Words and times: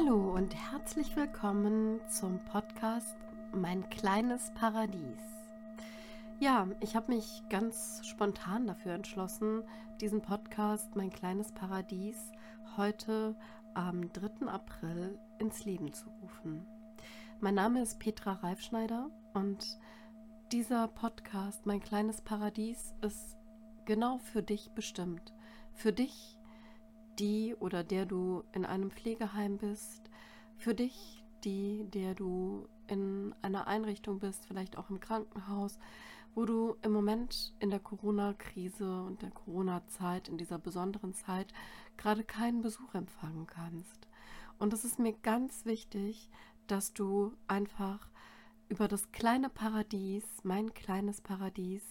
Hallo 0.00 0.34
und 0.34 0.54
herzlich 0.54 1.14
willkommen 1.14 2.00
zum 2.08 2.38
Podcast 2.46 3.16
Mein 3.52 3.88
kleines 3.90 4.50
Paradies. 4.54 5.20
Ja, 6.38 6.68
ich 6.80 6.96
habe 6.96 7.12
mich 7.12 7.42
ganz 7.50 8.00
spontan 8.06 8.66
dafür 8.66 8.94
entschlossen, 8.94 9.62
diesen 10.00 10.22
Podcast 10.22 10.96
Mein 10.96 11.10
kleines 11.10 11.52
Paradies 11.52 12.16
heute 12.78 13.36
am 13.74 14.10
3. 14.12 14.46
April 14.46 15.18
ins 15.38 15.64
Leben 15.64 15.92
zu 15.92 16.08
rufen. 16.22 16.64
Mein 17.40 17.56
Name 17.56 17.82
ist 17.82 17.98
Petra 17.98 18.32
Reifschneider 18.32 19.10
und 19.34 19.78
dieser 20.50 20.88
Podcast 20.88 21.66
Mein 21.66 21.80
kleines 21.80 22.22
Paradies 22.22 22.94
ist 23.02 23.36
genau 23.84 24.16
für 24.18 24.42
dich 24.42 24.70
bestimmt. 24.70 25.34
Für 25.74 25.92
dich, 25.92 26.38
die 27.20 27.54
oder 27.54 27.84
der 27.84 28.06
du 28.06 28.44
in 28.52 28.64
einem 28.64 28.90
Pflegeheim 28.90 29.58
bist, 29.58 30.10
für 30.56 30.74
dich, 30.74 31.22
die, 31.44 31.84
der 31.90 32.14
du 32.14 32.66
in 32.88 33.34
einer 33.42 33.66
Einrichtung 33.66 34.18
bist, 34.18 34.46
vielleicht 34.46 34.76
auch 34.76 34.90
im 34.90 35.00
Krankenhaus, 35.00 35.78
wo 36.34 36.44
du 36.44 36.76
im 36.82 36.92
Moment 36.92 37.54
in 37.60 37.70
der 37.70 37.80
Corona-Krise 37.80 39.02
und 39.02 39.22
der 39.22 39.30
Corona-Zeit, 39.30 40.28
in 40.28 40.38
dieser 40.38 40.58
besonderen 40.58 41.14
Zeit, 41.14 41.52
gerade 41.96 42.24
keinen 42.24 42.62
Besuch 42.62 42.94
empfangen 42.94 43.46
kannst. 43.46 44.08
Und 44.58 44.72
es 44.72 44.84
ist 44.84 44.98
mir 44.98 45.12
ganz 45.12 45.64
wichtig, 45.64 46.30
dass 46.66 46.92
du 46.92 47.32
einfach 47.48 48.08
über 48.68 48.86
das 48.86 49.10
kleine 49.12 49.48
Paradies, 49.48 50.24
mein 50.44 50.72
kleines 50.72 51.20
Paradies, 51.20 51.82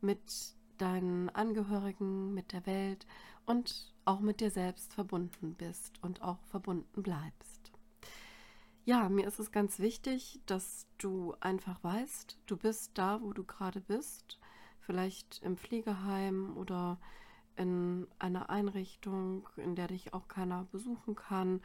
mit 0.00 0.56
deinen 0.80 1.28
Angehörigen, 1.30 2.34
mit 2.34 2.52
der 2.52 2.66
Welt 2.66 3.06
und 3.46 3.92
auch 4.04 4.20
mit 4.20 4.40
dir 4.40 4.50
selbst 4.50 4.94
verbunden 4.94 5.54
bist 5.54 6.02
und 6.02 6.22
auch 6.22 6.38
verbunden 6.50 7.02
bleibst. 7.02 7.72
Ja, 8.84 9.08
mir 9.08 9.26
ist 9.26 9.38
es 9.38 9.50
ganz 9.50 9.78
wichtig, 9.78 10.40
dass 10.44 10.86
du 10.98 11.34
einfach 11.40 11.82
weißt, 11.82 12.38
du 12.46 12.56
bist 12.56 12.92
da, 12.94 13.22
wo 13.22 13.32
du 13.32 13.42
gerade 13.42 13.80
bist, 13.80 14.38
vielleicht 14.80 15.40
im 15.42 15.56
Pflegeheim 15.56 16.56
oder 16.56 16.98
in 17.56 18.06
einer 18.18 18.50
Einrichtung, 18.50 19.48
in 19.56 19.74
der 19.74 19.88
dich 19.88 20.12
auch 20.12 20.28
keiner 20.28 20.64
besuchen 20.70 21.14
kann, 21.14 21.62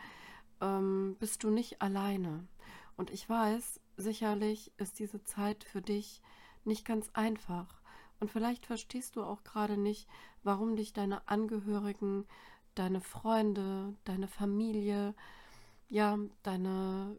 ähm, 0.61 1.17
bist 1.19 1.43
du 1.43 1.49
nicht 1.49 1.81
alleine. 1.81 2.47
Und 2.95 3.09
ich 3.11 3.27
weiß, 3.27 3.79
sicherlich 3.97 4.71
ist 4.77 4.99
diese 4.99 5.23
Zeit 5.23 5.63
für 5.63 5.81
dich 5.81 6.21
nicht 6.63 6.85
ganz 6.85 7.09
einfach. 7.13 7.78
Und 8.19 8.31
vielleicht 8.31 8.65
verstehst 8.65 9.15
du 9.15 9.23
auch 9.23 9.43
gerade 9.43 9.77
nicht, 9.77 10.07
warum 10.43 10.75
dich 10.75 10.93
deine 10.93 11.27
Angehörigen, 11.27 12.25
deine 12.75 13.01
Freunde, 13.01 13.95
deine 14.03 14.27
Familie, 14.27 15.15
ja, 15.87 16.17
deine, 16.43 17.17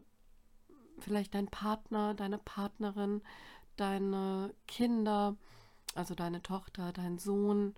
vielleicht 0.98 1.34
dein 1.34 1.48
Partner, 1.48 2.14
deine 2.14 2.38
Partnerin, 2.38 3.22
deine 3.76 4.54
Kinder, 4.68 5.36
also 5.94 6.14
deine 6.14 6.42
Tochter, 6.42 6.92
dein 6.92 7.18
Sohn 7.18 7.74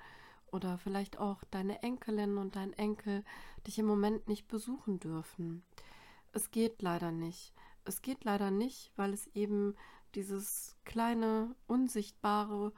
oder 0.51 0.77
vielleicht 0.79 1.19
auch 1.19 1.43
deine 1.51 1.83
Enkelin 1.83 2.37
und 2.37 2.57
dein 2.57 2.73
Enkel 2.75 3.25
dich 3.67 3.79
im 3.79 3.87
Moment 3.87 4.29
nicht 4.29 4.49
besuchen 4.49 5.01
dürfen. 5.01 5.65
Es 6.33 6.51
geht 6.51 6.83
leider 6.83 7.11
nicht. 7.11 7.55
Es 7.85 8.03
geht 8.03 8.25
leider 8.25 8.51
nicht, 8.51 8.93
weil 8.97 9.13
es 9.13 9.27
eben 9.29 9.75
dieses 10.15 10.77
kleine, 10.85 11.55
unsichtbare 11.67 12.73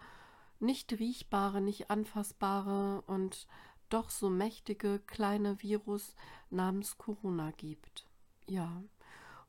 nicht 0.60 0.92
riechbare, 0.98 1.60
nicht 1.60 1.90
anfassbare 1.90 3.02
und 3.06 3.46
doch 3.88 4.10
so 4.10 4.30
mächtige 4.30 4.98
kleine 4.98 5.62
Virus 5.62 6.14
namens 6.50 6.98
Corona 6.98 7.52
gibt. 7.52 8.06
Ja, 8.46 8.82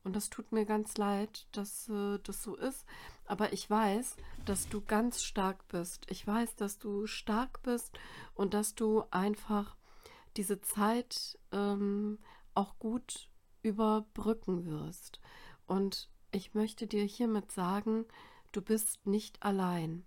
und 0.06 0.14
das 0.14 0.30
tut 0.30 0.52
mir 0.52 0.64
ganz 0.64 0.96
leid, 0.98 1.48
dass 1.50 1.88
äh, 1.88 2.20
das 2.22 2.40
so 2.40 2.54
ist. 2.54 2.84
Aber 3.24 3.52
ich 3.52 3.68
weiß, 3.68 4.16
dass 4.44 4.68
du 4.68 4.80
ganz 4.80 5.24
stark 5.24 5.66
bist. 5.66 6.06
Ich 6.08 6.24
weiß, 6.24 6.54
dass 6.54 6.78
du 6.78 7.08
stark 7.08 7.60
bist 7.64 7.98
und 8.36 8.54
dass 8.54 8.76
du 8.76 9.02
einfach 9.10 9.76
diese 10.36 10.60
Zeit 10.60 11.36
ähm, 11.50 12.20
auch 12.54 12.78
gut 12.78 13.28
überbrücken 13.62 14.64
wirst. 14.66 15.20
Und 15.66 16.08
ich 16.30 16.54
möchte 16.54 16.86
dir 16.86 17.02
hiermit 17.02 17.50
sagen, 17.50 18.04
du 18.52 18.62
bist 18.62 19.04
nicht 19.06 19.42
allein. 19.42 20.04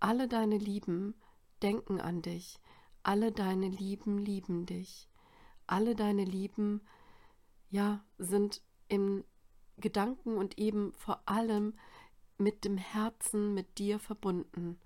Alle 0.00 0.28
deine 0.28 0.58
Lieben 0.58 1.14
denken 1.62 2.00
an 2.00 2.22
dich. 2.22 2.60
Alle 3.02 3.32
deine 3.32 3.68
Lieben 3.68 4.18
lieben 4.18 4.66
dich. 4.66 5.08
Alle 5.66 5.94
deine 5.94 6.24
Lieben, 6.24 6.80
ja, 7.70 8.04
sind 8.18 8.62
im 8.88 9.24
Gedanken 9.78 10.36
und 10.36 10.58
eben 10.58 10.92
vor 10.94 11.22
allem 11.26 11.74
mit 12.38 12.64
dem 12.64 12.76
Herzen 12.76 13.54
mit 13.54 13.78
dir 13.78 13.98
verbunden. 13.98 14.78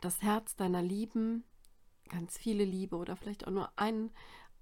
Das 0.00 0.22
Herz 0.22 0.56
deiner 0.56 0.82
Lieben, 0.82 1.44
ganz 2.08 2.38
viele 2.38 2.64
Liebe 2.64 2.96
oder 2.96 3.16
vielleicht 3.16 3.46
auch 3.46 3.52
nur 3.52 3.72
ein, 3.76 4.10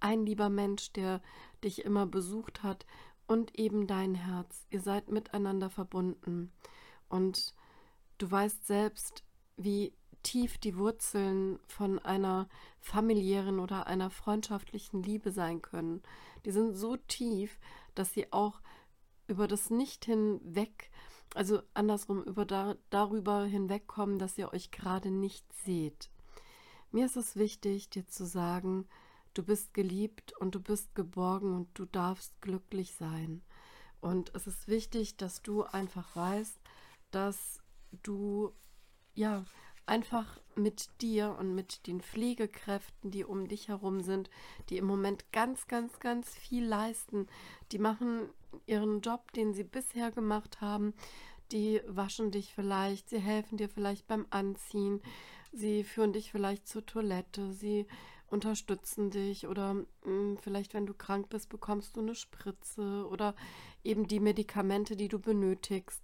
ein 0.01 0.25
lieber 0.25 0.49
Mensch, 0.49 0.93
der 0.93 1.23
dich 1.63 1.85
immer 1.85 2.07
besucht 2.07 2.63
hat 2.63 2.87
und 3.27 3.59
eben 3.59 3.87
dein 3.87 4.15
Herz. 4.15 4.67
Ihr 4.71 4.81
seid 4.81 5.11
miteinander 5.11 5.71
verbunden. 5.71 6.53
Und 7.09 7.55
du 8.19 8.31
weißt 8.31 8.67
selbst, 8.67 9.25
wie 9.65 9.93
tief 10.23 10.59
die 10.59 10.77
Wurzeln 10.77 11.59
von 11.67 11.99
einer 11.99 12.49
familiären 12.81 13.59
oder 13.59 13.87
einer 13.87 14.11
freundschaftlichen 14.11 15.03
Liebe 15.03 15.33
sein 15.33 15.63
können. 15.63 16.03
Die 16.45 16.53
sind 16.53 16.75
so 16.75 16.97
tief, 16.97 17.59
dass 17.95 18.13
sie 18.13 18.33
auch 18.33 18.61
über 19.27 19.49
das 19.49 19.71
Nicht 19.71 20.05
hinweg, 20.05 20.91
also 21.35 21.63
andersrum 21.75 22.23
über 22.23 22.45
da, 22.45 22.77
darüber 22.91 23.45
hinwegkommen, 23.45 24.19
dass 24.19 24.39
ihr 24.39 24.53
euch 24.53 24.71
gerade 24.71 25.11
nicht 25.11 25.45
seht. 25.65 26.11
Mir 26.91 27.07
ist 27.07 27.17
es 27.17 27.37
wichtig, 27.37 27.89
dir 27.91 28.07
zu 28.07 28.27
sagen, 28.27 28.87
du 29.35 29.43
bist 29.43 29.73
geliebt 29.73 30.35
und 30.39 30.55
du 30.55 30.61
bist 30.61 30.95
geborgen 30.95 31.55
und 31.55 31.69
du 31.75 31.87
darfst 31.87 32.41
glücklich 32.43 32.95
sein. 32.95 33.43
Und 34.01 34.35
es 34.35 34.47
ist 34.47 34.69
wichtig, 34.69 35.17
dass 35.17 35.43
du 35.43 35.63
einfach 35.63 36.15
weißt, 36.15 36.61
dass 37.13 37.61
du 38.03 38.53
ja, 39.15 39.45
einfach 39.87 40.39
mit 40.55 40.89
dir 41.01 41.37
und 41.39 41.55
mit 41.55 41.87
den 41.87 42.01
Pflegekräften, 42.01 43.11
die 43.11 43.25
um 43.25 43.49
dich 43.49 43.69
herum 43.69 44.01
sind, 44.01 44.31
die 44.69 44.77
im 44.77 44.87
Moment 44.87 45.33
ganz, 45.33 45.67
ganz, 45.67 45.99
ganz 45.99 46.35
viel 46.35 46.65
leisten. 46.65 47.27
Die 47.73 47.79
machen 47.79 48.29
ihren 48.67 49.01
Job, 49.01 49.33
den 49.33 49.55
sie 49.55 49.65
bisher 49.65 50.11
gemacht 50.11 50.61
haben. 50.61 50.95
Die 51.53 51.81
waschen 51.87 52.31
dich 52.31 52.55
vielleicht, 52.55 53.11
sie 53.11 53.19
helfen 53.19 53.59
dir 53.59 53.69
vielleicht 53.69 54.07
beim 54.07 54.27
Anziehen, 54.31 55.03
sie 55.53 55.85
führen 55.85 56.13
dich 56.13 56.31
vielleicht 56.31 56.67
zur 56.67 56.87
Toilette, 56.87 57.53
sie 57.53 57.87
unterstützen 58.31 59.11
dich 59.11 59.47
oder 59.47 59.75
mh, 59.75 59.87
hm, 60.05 60.39
vielleicht, 60.41 60.73
wenn 60.73 60.87
du 60.87 60.95
krank 60.95 61.29
bist, 61.29 61.51
bekommst 61.51 61.97
du 61.97 62.01
eine 62.01 62.15
Spritze 62.15 63.07
oder 63.11 63.35
eben 63.85 64.09
die 64.09 64.21
Medikamente, 64.21 64.97
die 64.97 65.09
du 65.09 65.19
benötigst. 65.19 66.03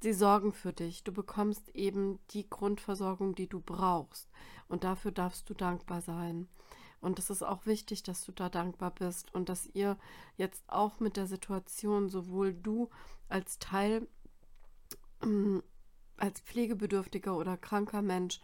Sie 0.00 0.12
sorgen 0.12 0.52
für 0.52 0.72
dich. 0.72 1.02
Du 1.02 1.12
bekommst 1.12 1.68
eben 1.74 2.18
die 2.30 2.48
Grundversorgung, 2.48 3.34
die 3.34 3.48
du 3.48 3.60
brauchst. 3.60 4.28
Und 4.68 4.84
dafür 4.84 5.10
darfst 5.10 5.50
du 5.50 5.54
dankbar 5.54 6.02
sein. 6.02 6.48
Und 7.00 7.18
es 7.18 7.30
ist 7.30 7.42
auch 7.42 7.66
wichtig, 7.66 8.02
dass 8.02 8.24
du 8.24 8.32
da 8.32 8.48
dankbar 8.48 8.92
bist 8.92 9.32
und 9.34 9.48
dass 9.48 9.66
ihr 9.66 9.96
jetzt 10.36 10.64
auch 10.68 11.00
mit 11.00 11.16
der 11.16 11.26
Situation, 11.26 12.08
sowohl 12.08 12.52
du 12.54 12.90
als 13.28 13.58
Teil, 13.58 14.08
ähm, 15.22 15.62
als 16.16 16.40
pflegebedürftiger 16.40 17.36
oder 17.36 17.56
kranker 17.56 18.02
Mensch 18.02 18.40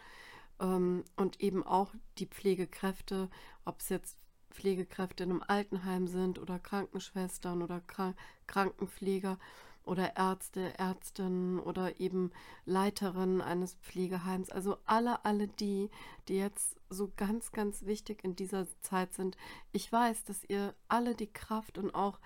ähm, 0.61 1.05
und 1.17 1.41
eben 1.41 1.65
auch 1.65 1.95
die 2.19 2.27
Pflegekräfte, 2.27 3.29
ob 3.65 3.81
es 3.81 3.89
jetzt 3.89 4.19
Pflegekräfte 4.51 5.25
in 5.25 5.31
einem 5.31 5.45
Altenheim 5.47 6.07
sind 6.07 6.39
oder 6.39 6.61
Krankenschwestern 6.61 7.61
oder 7.61 7.81
Krank 7.81 8.17
Krankenpfleger, 8.47 9.39
oder 9.85 10.17
Ärzte, 10.17 10.79
Ärztinnen 10.79 11.61
oder 11.61 12.01
eben 12.01 12.31
Leiterin 12.65 13.41
eines 13.41 13.75
Pflegeheims. 13.75 14.51
Also 14.51 14.79
alle, 14.85 15.25
alle 15.25 15.49
die, 15.49 15.91
die 16.29 16.37
jetzt 16.37 16.77
so 16.89 17.13
ganz, 17.17 17.53
ganz 17.53 17.85
wichtig 17.85 18.25
in 18.25 18.37
dieser 18.37 18.67
Zeit 18.81 19.15
sind. 19.15 19.37
Ich 19.73 19.91
weiß, 19.91 20.25
dass 20.25 20.45
ihr 20.49 20.75
alle 20.89 21.15
die 21.15 21.33
Kraft 21.33 21.79
und 21.79 21.95
auch 21.95 22.19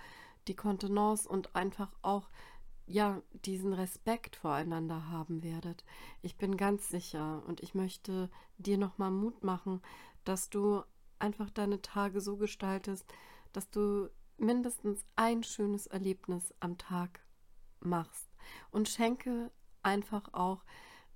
die 0.47 0.57
Kontenance 0.57 1.29
und 1.29 1.55
einfach 1.55 1.91
auch 2.03 2.29
ja, 2.87 3.21
diesen 3.45 3.75
Respekt 3.75 4.37
voreinander 4.37 5.11
haben 5.11 5.43
werdet. 5.43 5.85
Ich 6.23 6.37
bin 6.37 6.57
ganz 6.57 6.89
sicher 6.89 7.43
und 7.47 7.61
ich 7.61 7.75
möchte 7.75 8.31
dir 8.57 8.79
nochmal 8.79 9.11
Mut 9.11 9.45
machen, 9.45 9.83
dass 10.25 10.49
du 10.49 10.83
einfach 11.19 11.51
deine 11.51 11.83
Tage 11.83 12.21
so 12.21 12.37
gestaltest, 12.37 13.05
dass 13.53 13.69
du 13.71 14.09
mindestens 14.39 15.05
ein 15.17 15.43
schönes 15.43 15.87
Erlebnis 15.87 16.55
am 16.61 16.79
Tag 16.79 17.21
machst. 17.81 18.29
Und 18.71 18.89
schenke 18.89 19.51
einfach 19.83 20.33
auch 20.33 20.65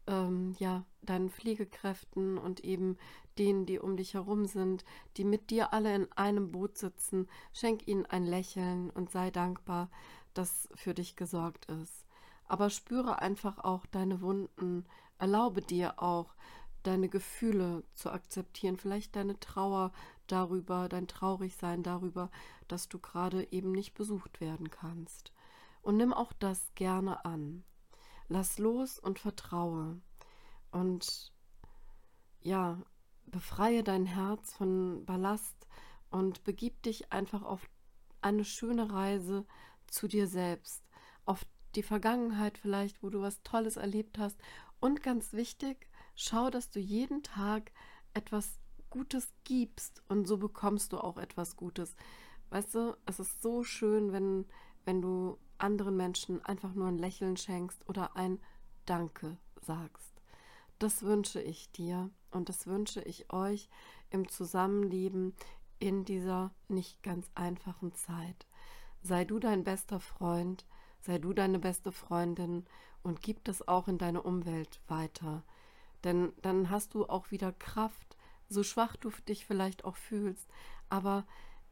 ähm, 0.07 0.55
ja, 0.59 0.85
deinen 1.03 1.31
Pflegekräften 1.31 2.39
und 2.39 2.61
eben 2.61 2.97
denen, 3.39 3.67
die 3.67 3.79
um 3.79 3.97
dich 3.97 4.15
herum 4.15 4.47
sind, 4.47 4.85
die 5.17 5.25
mit 5.25 5.51
dir 5.51 5.73
alle 5.73 5.95
in 5.95 6.13
einem 6.13 6.51
Boot 6.51 6.77
sitzen. 6.77 7.29
Schenk 7.53 7.87
ihnen 7.87 8.07
ein 8.07 8.25
Lächeln 8.25 8.91
und 8.91 9.11
sei 9.11 9.31
dankbar, 9.31 9.91
dass 10.35 10.69
für 10.75 10.95
dich 10.95 11.17
gesorgt 11.17 11.67
ist. 11.67 12.07
Aber 12.47 12.71
spüre 12.71 13.21
einfach 13.21 13.59
auch 13.59 13.87
deine 13.87 14.21
Wunden. 14.21 14.85
Erlaube 15.19 15.63
dir 15.63 16.03
auch, 16.03 16.35
deine 16.83 17.09
Gefühle 17.09 17.85
zu 17.95 18.11
akzeptieren, 18.11 18.77
vielleicht 18.77 19.15
deine 19.15 19.39
Trauer 19.39 19.93
darüber, 20.27 20.89
dein 20.89 21.07
Traurigsein 21.07 21.83
darüber, 21.83 22.31
dass 22.69 22.89
du 22.89 22.99
gerade 22.99 23.51
eben 23.53 23.73
nicht 23.73 23.95
besucht 23.95 24.41
werden 24.41 24.71
kannst. 24.71 25.33
Und 25.83 25.97
nimm 25.97 26.13
auch 26.13 26.33
das 26.33 26.75
gerne 26.75 27.25
an. 27.25 27.65
Lass 28.29 28.59
los 28.59 28.99
und 28.99 29.19
vertraue. 29.19 30.01
Und 30.71 31.33
ja, 32.41 32.81
befreie 33.27 33.83
dein 33.83 34.07
Herz 34.07 34.53
von 34.53 35.05
Ballast 35.05 35.67
und 36.11 36.45
begib 36.45 36.83
dich 36.83 37.13
einfach 37.13 37.43
auf 37.43 37.69
eine 38.21 38.45
schöne 38.45 38.93
Reise 38.93 39.45
zu 39.87 40.09
dir 40.09 40.27
selbst, 40.27 40.85
auf 41.25 41.45
die 41.75 41.83
Vergangenheit 41.83 42.59
vielleicht, 42.59 43.03
wo 43.03 43.11
du 43.11 43.21
was 43.21 43.43
Tolles 43.43 43.77
erlebt 43.77 44.19
hast. 44.19 44.39
Und 44.81 45.03
ganz 45.03 45.33
wichtig, 45.33 45.89
schau, 46.15 46.51
dass 46.51 46.71
du 46.71 46.79
jeden 46.79 47.23
Tag 47.23 47.73
etwas 48.15 48.59
Gutes 48.91 49.33
gibst 49.45 50.03
und 50.09 50.27
so 50.27 50.37
bekommst 50.37 50.93
du 50.93 50.99
auch 50.99 51.17
etwas 51.17 51.57
Gutes. 51.57 51.97
Weißt 52.51 52.75
du, 52.75 52.97
es 53.07 53.19
ist 53.19 53.41
so 53.41 53.65
schön, 53.65 54.13
wenn, 54.13 54.47
wenn 54.85 55.01
du 55.01 55.39
anderen 55.63 55.97
Menschen 55.97 56.45
einfach 56.45 56.75
nur 56.75 56.89
ein 56.89 56.99
Lächeln 56.99 57.37
schenkst 57.37 57.89
oder 57.89 58.17
ein 58.17 58.41
Danke 58.87 59.37
sagst. 59.61 60.13
Das 60.79 61.03
wünsche 61.03 61.41
ich 61.41 61.71
dir 61.71 62.11
und 62.31 62.49
das 62.49 62.67
wünsche 62.67 63.03
ich 63.03 63.33
euch 63.33 63.69
im 64.11 64.29
Zusammenleben 64.29 65.35
in 65.79 66.05
dieser 66.05 66.51
nicht 66.69 67.03
ganz 67.03 67.31
einfachen 67.35 67.95
Zeit. 67.95 68.47
Sei 69.03 69.25
du 69.25 69.39
dein 69.39 69.65
bester 69.65 70.01
Freund, 70.01 70.65
sei 71.01 71.19
du 71.19 71.33
deine 71.33 71.59
beste 71.59 71.93
Freundin 71.93 72.67
und 73.03 73.23
gib 73.23 73.45
das 73.45 73.67
auch 73.67 73.89
in 73.89 73.99
deine 73.99 74.23
Umwelt 74.23 74.81
weiter. 74.89 75.43
Denn 76.05 76.33
dann 76.43 76.71
hast 76.71 76.95
du 76.95 77.07
auch 77.07 77.31
wieder 77.31 77.53
Kraft, 77.53 78.17
so 78.49 78.63
schwach 78.63 78.97
du 78.97 79.11
dich 79.29 79.47
vielleicht 79.47 79.85
auch 79.85 79.97
fühlst. 79.97 80.49
Aber 80.89 81.25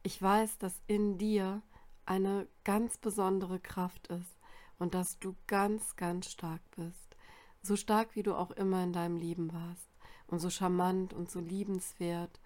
ich 0.03 0.21
weiß, 0.21 0.59
dass 0.59 0.81
in 0.87 1.19
dir 1.19 1.63
eine 2.07 2.47
ganz 2.65 2.99
besondere 2.99 3.61
Kraft 3.61 4.09
ist 4.09 4.39
und 4.79 4.95
dass 4.95 5.19
du 5.19 5.37
ganz, 5.47 5.97
ganz 5.97 6.31
stark 6.31 6.63
bist. 6.77 7.17
So 7.63 7.77
stark, 7.77 8.17
wie 8.17 8.23
du 8.23 8.35
auch 8.35 8.51
immer 8.51 8.83
in 8.83 8.93
deinem 8.93 9.17
Leben 9.17 9.53
warst 9.53 9.91
und 10.27 10.39
so 10.39 10.51
charmant 10.51 11.13
und 11.13 11.31
so 11.31 11.41
liebenswert, 11.41 12.41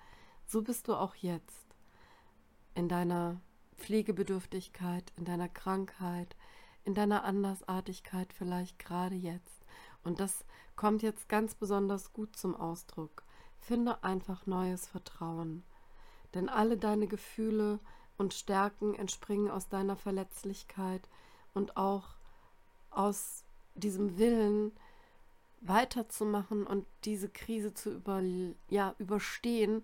so 0.47 0.63
bist 0.63 0.89
du 0.89 0.95
auch 0.95 1.15
jetzt 1.15 1.65
in 2.75 2.89
deiner 2.89 3.41
Pflegebedürftigkeit, 3.77 5.13
in 5.17 5.25
deiner 5.25 5.49
Krankheit, 5.49 6.37
in 6.85 6.95
deiner 6.95 7.25
Andersartigkeit 7.25 8.33
vielleicht 8.33 8.79
gerade 8.79 9.15
jetzt. 9.15 9.65
Und 10.03 10.21
das 10.21 10.45
kommt 10.77 11.03
jetzt 11.03 11.29
ganz 11.29 11.55
besonders 11.55 12.13
gut 12.13 12.37
zum 12.37 12.55
Ausdruck. 12.55 13.25
Finde 13.59 14.03
einfach 14.05 14.47
neues 14.47 14.87
Vertrauen. 14.87 15.65
Denn 16.35 16.49
alle 16.49 16.77
deine 16.77 17.07
Gefühle 17.07 17.79
und 18.19 18.35
Stärken 18.35 18.95
entspringen 18.95 19.51
aus 19.51 19.69
deiner 19.69 19.97
Verletzlichkeit 19.97 21.09
und 21.53 21.77
auch 21.77 22.15
aus 22.91 23.45
diesem 23.75 24.19
Willen, 24.19 24.73
weiterzumachen 25.61 26.67
und 26.67 26.87
diese 27.05 27.29
Krise 27.29 27.73
zu 27.73 27.91
über, 27.91 28.23
ja, 28.69 28.95
überstehen 28.99 29.83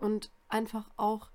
und 0.00 0.30
einfach 0.48 0.90
auch 0.96 1.28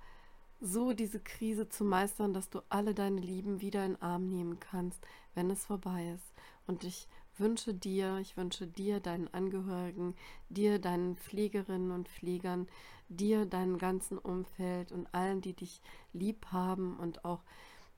so 0.60 0.94
diese 0.94 1.20
Krise 1.20 1.70
zu 1.70 1.84
meistern, 1.84 2.34
dass 2.34 2.50
du 2.50 2.62
alle 2.70 2.94
deine 2.94 3.20
Lieben 3.20 3.62
wieder 3.62 3.84
in 3.86 3.94
den 3.94 4.02
Arm 4.02 4.28
nehmen 4.28 4.60
kannst, 4.60 5.04
wenn 5.34 5.50
es 5.50 5.66
vorbei 5.66 6.14
ist. 6.14 6.34
Und 6.68 6.84
ich 6.84 7.08
wünsche 7.40 7.74
dir, 7.74 8.18
ich 8.18 8.38
wünsche 8.38 8.68
dir, 8.68 9.00
deinen 9.00 9.28
Angehörigen, 9.34 10.16
dir, 10.50 10.80
deinen 10.80 11.16
Pflegerinnen 11.16 11.92
und 11.92 12.10
Pflegern, 12.10 12.68
dir, 13.10 13.46
deinem 13.46 13.78
ganzen 13.78 14.18
Umfeld 14.18 14.92
und 14.92 15.14
allen, 15.14 15.42
die 15.42 15.54
dich 15.54 15.82
lieb 16.14 16.48
haben 16.52 16.98
und 16.98 17.26
auch, 17.26 17.44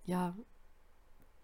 ja, 0.06 0.36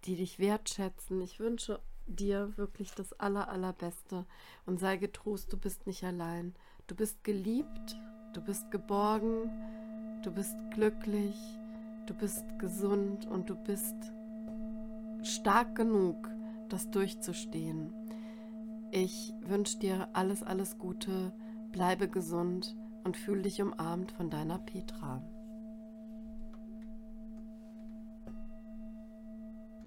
die 0.06 0.16
dich 0.16 0.40
wertschätzen. 0.40 1.22
Ich 1.22 1.40
wünsche 1.40 1.82
dir 2.08 2.58
wirklich 2.58 2.92
das 2.92 3.14
aller, 3.14 3.50
allerbeste 3.50 4.26
und 4.66 4.80
sei 4.80 4.98
getrost, 4.98 5.54
du 5.54 5.58
bist 5.58 5.86
nicht 5.88 6.04
allein. 6.04 6.56
Du 6.88 6.96
bist 6.96 7.24
geliebt, 7.24 7.96
du 8.34 8.42
bist 8.42 8.72
geborgen, 8.72 9.52
du 10.24 10.32
bist 10.32 10.56
glücklich, 10.74 11.36
du 12.08 12.14
bist 12.14 12.44
gesund 12.58 13.28
und 13.28 13.50
du 13.50 13.56
bist 13.56 13.96
stark 15.24 15.76
genug, 15.76 16.29
das 16.70 16.90
durchzustehen. 16.92 17.94
Ich 18.92 19.34
wünsche 19.42 19.80
dir 19.80 20.10
alles, 20.14 20.44
alles 20.44 20.78
Gute, 20.78 21.34
bleibe 21.72 22.08
gesund 22.08 22.76
und 23.04 23.18
fühl 23.18 23.42
dich 23.42 23.62
umarmt 23.62 24.12
von 24.12 24.30
deiner 24.30 24.60
Petra. 24.60 25.22